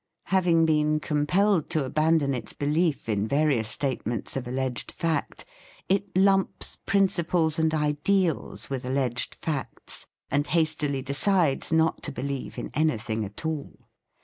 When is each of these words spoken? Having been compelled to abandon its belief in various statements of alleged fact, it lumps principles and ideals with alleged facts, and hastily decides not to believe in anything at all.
Having 0.33 0.65
been 0.65 0.99
compelled 0.99 1.69
to 1.69 1.85
abandon 1.85 2.33
its 2.33 2.53
belief 2.53 3.07
in 3.07 3.27
various 3.27 3.67
statements 3.69 4.35
of 4.35 4.47
alleged 4.47 4.91
fact, 4.91 5.45
it 5.89 6.09
lumps 6.17 6.75
principles 6.75 7.59
and 7.59 7.71
ideals 7.71 8.67
with 8.67 8.83
alleged 8.83 9.35
facts, 9.35 10.07
and 10.31 10.47
hastily 10.47 11.03
decides 11.03 11.71
not 11.71 12.01
to 12.01 12.11
believe 12.11 12.57
in 12.57 12.71
anything 12.73 13.23
at 13.23 13.45
all. 13.45 13.75